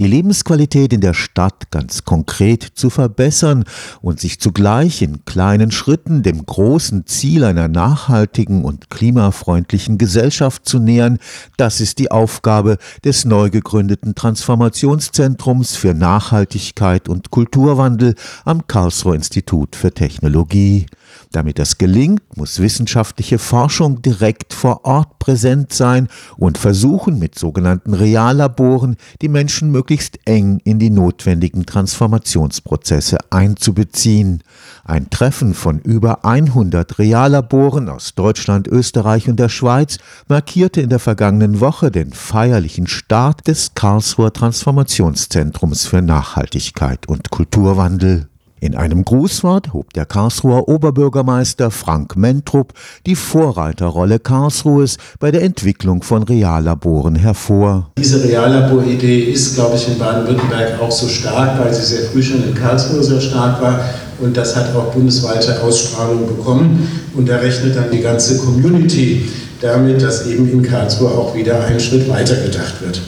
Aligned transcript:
die 0.00 0.06
Lebensqualität 0.06 0.92
in 0.92 1.00
der 1.00 1.14
Stadt 1.14 1.70
ganz 1.70 2.04
konkret 2.04 2.62
zu 2.62 2.88
verbessern 2.88 3.64
und 4.00 4.20
sich 4.20 4.38
zugleich 4.38 5.02
in 5.02 5.24
kleinen 5.24 5.72
Schritten 5.72 6.22
dem 6.22 6.46
großen 6.46 7.06
Ziel 7.06 7.42
einer 7.44 7.66
nachhaltigen 7.66 8.64
und 8.64 8.90
klimafreundlichen 8.90 9.98
Gesellschaft 9.98 10.68
zu 10.68 10.78
nähern, 10.78 11.18
das 11.56 11.80
ist 11.80 11.98
die 11.98 12.10
Aufgabe 12.10 12.78
des 13.04 13.24
neu 13.24 13.50
gegründeten 13.50 14.14
Transformationszentrums 14.14 15.74
für 15.74 15.94
Nachhaltigkeit 15.94 17.08
und 17.08 17.30
Kulturwandel 17.30 18.14
am 18.44 18.66
Karlsruher 18.66 19.16
Institut 19.16 19.74
für 19.74 19.92
Technologie. 19.92 20.86
Damit 21.32 21.58
das 21.58 21.78
gelingt, 21.78 22.36
muss 22.36 22.60
wissenschaftliche 22.60 23.38
Forschung 23.38 24.02
direkt 24.02 24.54
vor 24.54 24.84
Ort 24.84 25.18
präsent 25.18 25.72
sein 25.72 26.08
und 26.36 26.58
versuchen, 26.58 27.18
mit 27.18 27.38
sogenannten 27.38 27.94
Reallaboren 27.94 28.96
die 29.20 29.28
Menschen 29.28 29.70
möglichst 29.70 30.18
eng 30.24 30.60
in 30.64 30.78
die 30.78 30.90
notwendigen 30.90 31.66
Transformationsprozesse 31.66 33.18
einzubeziehen. 33.30 34.42
Ein 34.84 35.10
Treffen 35.10 35.54
von 35.54 35.80
über 35.80 36.24
100 36.24 36.98
Reallaboren 36.98 37.88
aus 37.88 38.14
Deutschland, 38.14 38.66
Österreich 38.68 39.28
und 39.28 39.38
der 39.38 39.50
Schweiz 39.50 39.98
markierte 40.28 40.80
in 40.80 40.88
der 40.88 40.98
vergangenen 40.98 41.60
Woche 41.60 41.90
den 41.90 42.12
feierlichen 42.12 42.86
Start 42.86 43.46
des 43.46 43.74
Karlsruher 43.74 44.32
Transformationszentrums 44.32 45.86
für 45.86 46.00
Nachhaltigkeit 46.00 47.06
und 47.06 47.30
Kulturwandel. 47.30 48.28
In 48.60 48.74
einem 48.74 49.04
Grußwort 49.04 49.72
hob 49.72 49.92
der 49.92 50.04
Karlsruher 50.04 50.68
Oberbürgermeister 50.68 51.70
Frank 51.70 52.16
Mentrup 52.16 52.72
die 53.06 53.14
Vorreiterrolle 53.14 54.18
Karlsruhes 54.18 54.96
bei 55.20 55.30
der 55.30 55.42
Entwicklung 55.42 56.02
von 56.02 56.24
Reallaboren 56.24 57.14
hervor. 57.14 57.92
Diese 57.98 58.24
Reallaboridee 58.24 59.30
ist, 59.30 59.54
glaube 59.54 59.76
ich, 59.76 59.86
in 59.86 59.98
Baden-Württemberg 59.98 60.80
auch 60.80 60.90
so 60.90 61.06
stark, 61.06 61.60
weil 61.60 61.72
sie 61.72 61.84
sehr 61.84 62.10
früh 62.10 62.20
schon 62.20 62.42
in 62.42 62.54
Karlsruhe 62.54 63.04
sehr 63.04 63.20
stark 63.20 63.62
war. 63.62 63.80
Und 64.18 64.36
das 64.36 64.56
hat 64.56 64.74
auch 64.74 64.92
bundesweite 64.92 65.62
Ausstrahlung 65.62 66.26
bekommen. 66.26 66.88
Und 67.14 67.28
da 67.28 67.36
rechnet 67.36 67.76
dann 67.76 67.92
die 67.92 68.00
ganze 68.00 68.38
Community 68.38 69.28
damit, 69.60 70.02
dass 70.02 70.26
eben 70.26 70.50
in 70.50 70.62
Karlsruhe 70.62 71.10
auch 71.10 71.32
wieder 71.36 71.64
einen 71.64 71.78
Schritt 71.78 72.08
weiter 72.08 72.34
gedacht 72.34 72.80
wird. 72.80 73.02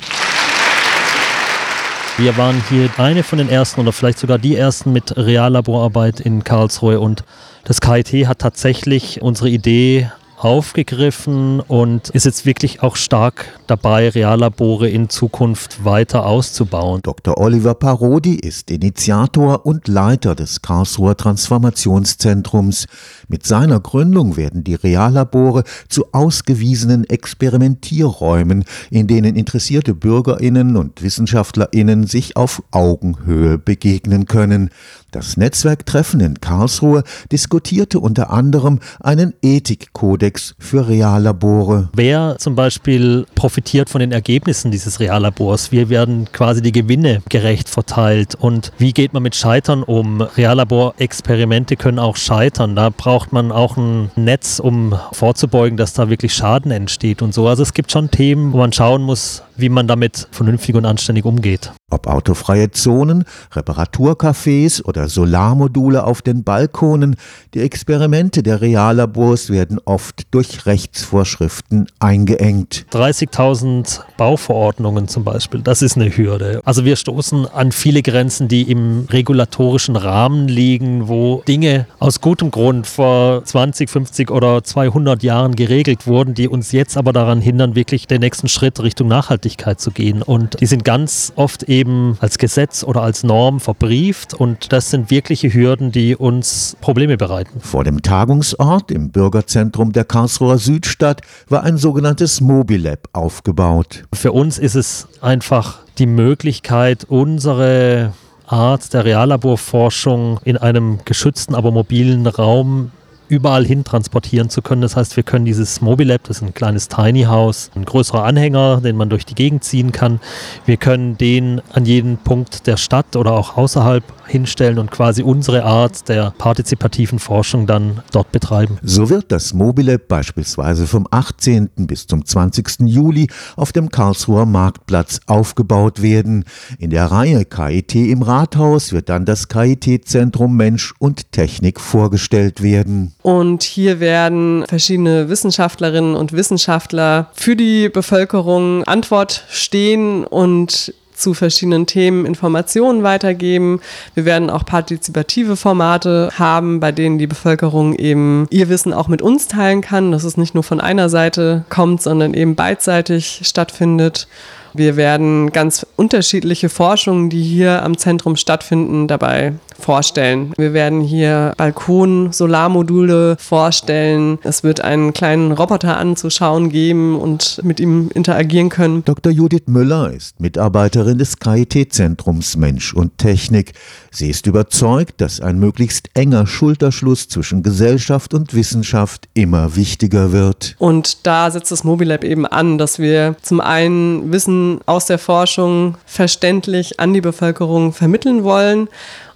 Wir 2.20 2.36
waren 2.36 2.62
hier 2.68 2.90
eine 2.98 3.22
von 3.22 3.38
den 3.38 3.48
ersten 3.48 3.80
oder 3.80 3.94
vielleicht 3.94 4.18
sogar 4.18 4.36
die 4.36 4.54
ersten 4.54 4.92
mit 4.92 5.16
Reallaborarbeit 5.16 6.20
in 6.20 6.44
Karlsruhe 6.44 7.00
und 7.00 7.24
das 7.64 7.80
KIT 7.80 8.28
hat 8.28 8.40
tatsächlich 8.40 9.22
unsere 9.22 9.48
Idee 9.48 10.10
aufgegriffen 10.44 11.60
und 11.60 12.08
ist 12.10 12.24
jetzt 12.24 12.46
wirklich 12.46 12.82
auch 12.82 12.96
stark 12.96 13.60
dabei, 13.66 14.08
Reallabore 14.08 14.88
in 14.88 15.08
Zukunft 15.10 15.84
weiter 15.84 16.24
auszubauen. 16.24 17.02
Dr. 17.02 17.38
Oliver 17.38 17.74
Parodi 17.74 18.36
ist 18.36 18.70
Initiator 18.70 19.66
und 19.66 19.86
Leiter 19.86 20.34
des 20.34 20.62
Karlsruher 20.62 21.16
Transformationszentrums. 21.16 22.86
Mit 23.28 23.46
seiner 23.46 23.80
Gründung 23.80 24.36
werden 24.36 24.64
die 24.64 24.74
Reallabore 24.74 25.64
zu 25.88 26.06
ausgewiesenen 26.12 27.04
Experimentierräumen, 27.04 28.64
in 28.90 29.06
denen 29.06 29.36
interessierte 29.36 29.94
Bürgerinnen 29.94 30.76
und 30.76 31.02
Wissenschaftlerinnen 31.02 32.06
sich 32.06 32.36
auf 32.36 32.62
Augenhöhe 32.70 33.58
begegnen 33.58 34.26
können. 34.26 34.70
Das 35.12 35.36
Netzwerktreffen 35.36 36.20
in 36.20 36.40
Karlsruhe 36.40 37.02
diskutierte 37.32 37.98
unter 37.98 38.30
anderem 38.30 38.78
einen 39.00 39.34
Ethikkodex 39.42 40.54
für 40.58 40.88
Reallabore. 40.88 41.88
Wer 41.94 42.36
zum 42.38 42.54
Beispiel 42.54 43.26
profitiert 43.34 43.90
von 43.90 44.00
den 44.00 44.12
Ergebnissen 44.12 44.70
dieses 44.70 45.00
Reallabors? 45.00 45.72
Wie 45.72 45.88
werden 45.88 46.30
quasi 46.32 46.62
die 46.62 46.70
Gewinne 46.70 47.22
gerecht 47.28 47.68
verteilt? 47.68 48.36
Und 48.36 48.70
wie 48.78 48.92
geht 48.92 49.12
man 49.12 49.24
mit 49.24 49.34
Scheitern 49.34 49.82
um? 49.82 50.20
Reallaborexperimente 50.20 51.76
können 51.76 51.98
auch 51.98 52.16
scheitern. 52.16 52.76
Da 52.76 52.90
braucht 52.90 53.32
man 53.32 53.50
auch 53.50 53.76
ein 53.76 54.12
Netz, 54.14 54.60
um 54.60 54.94
vorzubeugen, 55.10 55.76
dass 55.76 55.92
da 55.92 56.08
wirklich 56.08 56.34
Schaden 56.34 56.70
entsteht 56.70 57.20
und 57.20 57.34
so. 57.34 57.48
Also 57.48 57.64
es 57.64 57.74
gibt 57.74 57.90
schon 57.90 58.12
Themen, 58.12 58.52
wo 58.52 58.58
man 58.58 58.72
schauen 58.72 59.02
muss, 59.02 59.42
wie 59.60 59.68
man 59.68 59.86
damit 59.86 60.28
vernünftig 60.30 60.74
und 60.74 60.84
anständig 60.84 61.24
umgeht. 61.24 61.72
Ob 61.90 62.06
autofreie 62.06 62.70
Zonen, 62.70 63.24
Reparaturcafés 63.52 64.82
oder 64.84 65.08
Solarmodule 65.08 66.04
auf 66.04 66.22
den 66.22 66.44
Balkonen, 66.44 67.16
die 67.52 67.60
Experimente 67.60 68.44
der 68.44 68.60
Reallabors 68.60 69.50
werden 69.50 69.80
oft 69.84 70.22
durch 70.30 70.66
Rechtsvorschriften 70.66 71.88
eingeengt. 71.98 72.86
30.000 72.92 74.00
Bauverordnungen 74.16 75.08
zum 75.08 75.24
Beispiel, 75.24 75.62
das 75.62 75.82
ist 75.82 75.96
eine 75.96 76.16
Hürde. 76.16 76.60
Also 76.64 76.84
wir 76.84 76.94
stoßen 76.94 77.46
an 77.46 77.72
viele 77.72 78.02
Grenzen, 78.02 78.46
die 78.46 78.70
im 78.70 79.06
regulatorischen 79.10 79.96
Rahmen 79.96 80.46
liegen, 80.46 81.08
wo 81.08 81.42
Dinge 81.48 81.86
aus 81.98 82.20
gutem 82.20 82.52
Grund 82.52 82.86
vor 82.86 83.44
20, 83.44 83.90
50 83.90 84.30
oder 84.30 84.62
200 84.62 85.24
Jahren 85.24 85.56
geregelt 85.56 86.06
wurden, 86.06 86.34
die 86.34 86.46
uns 86.46 86.70
jetzt 86.70 86.96
aber 86.96 87.12
daran 87.12 87.40
hindern, 87.40 87.74
wirklich 87.74 88.06
den 88.06 88.20
nächsten 88.20 88.48
Schritt 88.48 88.80
Richtung 88.80 89.08
Nachhaltigkeit 89.08 89.49
zu 89.58 89.90
gehen. 89.90 90.22
Und 90.22 90.60
die 90.60 90.66
sind 90.66 90.84
ganz 90.84 91.32
oft 91.36 91.64
eben 91.64 91.80
eben 91.90 92.16
als 92.20 92.38
Gesetz 92.38 92.84
oder 92.84 93.02
als 93.02 93.22
Norm 93.22 93.60
verbrieft 93.60 94.34
und 94.34 94.72
das 94.72 94.90
sind 94.90 95.10
wirkliche 95.10 95.52
Hürden, 95.52 95.92
die 95.92 96.14
uns 96.14 96.76
Probleme 96.80 97.16
bereiten. 97.16 97.60
Vor 97.60 97.84
dem 97.84 98.02
Tagungsort 98.02 98.90
im 98.90 99.10
Bürgerzentrum 99.10 99.92
der 99.92 100.04
Karlsruher 100.04 100.58
Südstadt 100.58 101.22
war 101.48 101.62
ein 101.64 101.78
sogenanntes 101.78 102.40
Mobilab 102.40 103.08
aufgebaut. 103.12 104.04
Für 104.12 104.32
uns 104.32 104.58
ist 104.58 104.74
es 104.74 105.08
einfach 105.20 105.80
die 105.98 106.06
Möglichkeit, 106.06 107.04
unsere 107.08 108.12
Art 108.46 108.92
der 108.92 109.04
Reallaborforschung 109.04 110.40
in 110.44 110.56
einem 110.56 110.98
geschützten, 111.04 111.54
aber 111.54 111.70
mobilen 111.70 112.26
Raum 112.26 112.90
überall 113.30 113.64
hin 113.64 113.84
transportieren 113.84 114.50
zu 114.50 114.60
können. 114.60 114.82
Das 114.82 114.96
heißt, 114.96 115.16
wir 115.16 115.22
können 115.22 115.44
dieses 115.44 115.80
Mobilab, 115.80 116.24
das 116.24 116.38
ist 116.38 116.42
ein 116.42 116.52
kleines 116.52 116.88
Tiny 116.88 117.22
House, 117.22 117.70
ein 117.74 117.84
größerer 117.84 118.24
Anhänger, 118.24 118.80
den 118.80 118.96
man 118.96 119.08
durch 119.08 119.24
die 119.24 119.34
Gegend 119.34 119.64
ziehen 119.64 119.92
kann. 119.92 120.20
Wir 120.66 120.76
können 120.76 121.16
den 121.16 121.62
an 121.72 121.84
jeden 121.84 122.18
Punkt 122.18 122.66
der 122.66 122.76
Stadt 122.76 123.16
oder 123.16 123.32
auch 123.32 123.56
außerhalb 123.56 124.02
hinstellen 124.30 124.78
und 124.78 124.90
quasi 124.90 125.22
unsere 125.22 125.64
Art 125.64 126.08
der 126.08 126.32
partizipativen 126.38 127.18
Forschung 127.18 127.66
dann 127.66 128.02
dort 128.12 128.32
betreiben. 128.32 128.78
So 128.82 129.10
wird 129.10 129.32
das 129.32 129.52
Mobilab 129.52 130.08
beispielsweise 130.08 130.86
vom 130.86 131.06
18. 131.10 131.70
bis 131.76 132.06
zum 132.06 132.24
20. 132.24 132.80
Juli 132.80 133.28
auf 133.56 133.72
dem 133.72 133.90
Karlsruher 133.90 134.46
Marktplatz 134.46 135.20
aufgebaut 135.26 136.00
werden. 136.00 136.44
In 136.78 136.90
der 136.90 137.06
Reihe 137.06 137.44
KIT 137.44 137.94
im 137.96 138.22
Rathaus 138.22 138.92
wird 138.92 139.08
dann 139.08 139.24
das 139.24 139.48
KIT-Zentrum 139.48 140.56
Mensch 140.56 140.94
und 140.98 141.32
Technik 141.32 141.80
vorgestellt 141.80 142.62
werden. 142.62 143.12
Und 143.22 143.64
hier 143.64 144.00
werden 144.00 144.64
verschiedene 144.68 145.28
Wissenschaftlerinnen 145.28 146.14
und 146.14 146.32
Wissenschaftler 146.32 147.30
für 147.32 147.56
die 147.56 147.88
Bevölkerung 147.88 148.84
Antwort 148.84 149.44
stehen 149.48 150.24
und 150.24 150.94
zu 151.20 151.34
verschiedenen 151.34 151.86
Themen 151.86 152.26
Informationen 152.26 153.02
weitergeben. 153.02 153.80
Wir 154.14 154.24
werden 154.24 154.50
auch 154.50 154.64
partizipative 154.64 155.56
Formate 155.56 156.30
haben, 156.38 156.80
bei 156.80 156.92
denen 156.92 157.18
die 157.18 157.26
Bevölkerung 157.26 157.94
eben 157.94 158.46
ihr 158.50 158.68
Wissen 158.68 158.92
auch 158.92 159.08
mit 159.08 159.22
uns 159.22 159.46
teilen 159.46 159.80
kann, 159.80 160.12
dass 160.12 160.24
es 160.24 160.36
nicht 160.36 160.54
nur 160.54 160.64
von 160.64 160.80
einer 160.80 161.08
Seite 161.08 161.64
kommt, 161.68 162.02
sondern 162.02 162.34
eben 162.34 162.54
beidseitig 162.54 163.42
stattfindet. 163.44 164.26
Wir 164.72 164.96
werden 164.96 165.50
ganz 165.52 165.86
unterschiedliche 165.96 166.68
Forschungen, 166.68 167.28
die 167.28 167.42
hier 167.42 167.82
am 167.82 167.98
Zentrum 167.98 168.36
stattfinden, 168.36 169.08
dabei 169.08 169.54
vorstellen. 169.80 170.52
Wir 170.56 170.72
werden 170.72 171.00
hier 171.00 171.52
Balkon-Solarmodule 171.56 173.36
vorstellen. 173.38 174.38
Es 174.42 174.62
wird 174.62 174.80
einen 174.80 175.12
kleinen 175.12 175.52
Roboter 175.52 175.96
anzuschauen 175.96 176.68
geben 176.70 177.18
und 177.18 177.60
mit 177.64 177.80
ihm 177.80 178.10
interagieren 178.14 178.68
können. 178.68 179.04
Dr. 179.04 179.32
Judith 179.32 179.64
Müller 179.66 180.12
ist 180.12 180.40
Mitarbeiterin 180.40 181.18
des 181.18 181.38
KIT-Zentrums 181.38 182.56
Mensch 182.56 182.94
und 182.94 183.18
Technik. 183.18 183.72
Sie 184.10 184.30
ist 184.30 184.46
überzeugt, 184.46 185.20
dass 185.20 185.40
ein 185.40 185.58
möglichst 185.58 186.10
enger 186.14 186.46
Schulterschluss 186.46 187.28
zwischen 187.28 187.62
Gesellschaft 187.62 188.34
und 188.34 188.54
Wissenschaft 188.54 189.28
immer 189.34 189.76
wichtiger 189.76 190.32
wird. 190.32 190.76
Und 190.78 191.26
da 191.26 191.50
setzt 191.50 191.72
das 191.72 191.84
Mobilab 191.84 192.24
eben 192.24 192.46
an, 192.46 192.78
dass 192.78 192.98
wir 192.98 193.36
zum 193.42 193.60
einen 193.60 194.32
Wissen 194.32 194.80
aus 194.86 195.06
der 195.06 195.18
Forschung 195.18 195.96
verständlich 196.06 197.00
an 197.00 197.14
die 197.14 197.20
Bevölkerung 197.20 197.92
vermitteln 197.92 198.44
wollen 198.44 198.88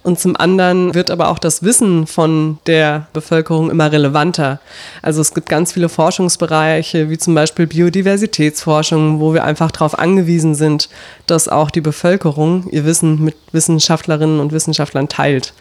und 0.05 0.19
zum 0.19 0.35
anderen 0.35 0.93
wird 0.93 1.09
aber 1.09 1.29
auch 1.29 1.39
das 1.39 1.63
Wissen 1.63 2.05
von 2.05 2.59
der 2.67 3.07
Bevölkerung 3.11 3.71
immer 3.71 3.91
relevanter. 3.91 4.59
Also 5.01 5.19
es 5.19 5.33
gibt 5.33 5.49
ganz 5.49 5.73
viele 5.73 5.89
Forschungsbereiche, 5.89 7.09
wie 7.09 7.17
zum 7.17 7.33
Beispiel 7.33 7.65
Biodiversitätsforschung, 7.65 9.19
wo 9.19 9.33
wir 9.33 9.43
einfach 9.43 9.71
darauf 9.71 9.97
angewiesen 9.97 10.53
sind, 10.53 10.89
dass 11.25 11.47
auch 11.47 11.71
die 11.71 11.81
Bevölkerung 11.81 12.69
ihr 12.69 12.85
Wissen 12.85 13.23
mit 13.23 13.35
Wissenschaftlerinnen 13.51 14.39
und 14.39 14.51
Wissenschaftlern 14.51 15.09
teilt. 15.09 15.53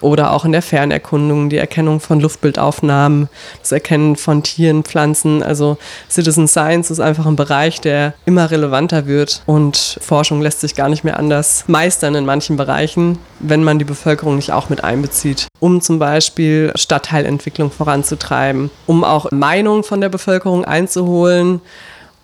Oder 0.00 0.32
auch 0.32 0.44
in 0.44 0.52
der 0.52 0.62
Fernerkundung, 0.62 1.50
die 1.50 1.56
Erkennung 1.56 2.00
von 2.00 2.20
Luftbildaufnahmen, 2.20 3.28
das 3.60 3.72
Erkennen 3.72 4.16
von 4.16 4.42
Tieren, 4.42 4.84
Pflanzen. 4.84 5.42
Also 5.42 5.76
Citizen 6.08 6.48
Science 6.48 6.90
ist 6.90 7.00
einfach 7.00 7.26
ein 7.26 7.36
Bereich, 7.36 7.80
der 7.80 8.14
immer 8.24 8.50
relevanter 8.50 9.06
wird 9.06 9.42
und 9.46 9.98
Forschung 10.00 10.40
lässt 10.40 10.60
sich 10.60 10.74
gar 10.74 10.88
nicht 10.88 11.04
mehr 11.04 11.18
anders 11.18 11.64
meistern 11.66 12.14
in 12.14 12.26
manchen 12.26 12.56
Bereichen, 12.56 13.18
wenn 13.40 13.64
man 13.64 13.78
die 13.78 13.84
Bevölkerung 13.84 14.36
nicht 14.36 14.52
auch 14.52 14.68
mit 14.68 14.84
einbezieht, 14.84 15.48
um 15.60 15.80
zum 15.80 15.98
Beispiel 15.98 16.72
Stadtteilentwicklung 16.74 17.70
voranzutreiben, 17.70 18.70
um 18.86 19.04
auch 19.04 19.30
Meinungen 19.30 19.82
von 19.82 20.00
der 20.00 20.08
Bevölkerung 20.08 20.64
einzuholen 20.64 21.60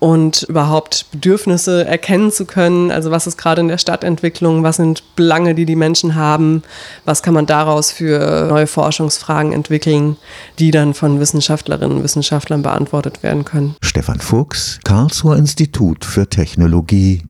und 0.04 0.42
überhaupt 0.42 1.06
Bedürfnisse 1.12 1.86
erkennen 1.86 2.30
zu 2.30 2.44
können. 2.44 2.90
Also 2.90 3.10
was 3.10 3.26
ist 3.26 3.38
gerade 3.38 3.62
in 3.62 3.68
der 3.68 3.78
Stadtentwicklung, 3.78 4.62
was 4.62 4.76
sind 4.76 5.02
Belange, 5.16 5.54
die 5.54 5.64
die 5.64 5.76
Menschen 5.76 6.14
haben, 6.14 6.62
was 7.06 7.22
kann 7.22 7.32
man 7.32 7.46
daraus 7.46 7.90
für 7.90 8.46
neue 8.50 8.66
Forschungsfragen 8.66 9.54
entwickeln, 9.54 10.18
die 10.58 10.72
dann 10.72 10.92
von 10.92 11.20
Wissenschaftlerinnen 11.20 11.96
und 11.96 12.04
Wissenschaftlern 12.04 12.60
beantwortet 12.60 13.22
werden 13.22 13.46
können. 13.46 13.76
Stefan 13.80 14.20
Fuchs, 14.20 14.78
Karlsruher 14.84 15.38
Institut 15.38 16.04
für 16.04 16.28
Technologie 16.28 17.22